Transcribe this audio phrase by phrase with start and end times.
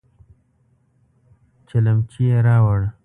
[1.67, 2.81] چلمچي يې راووړ.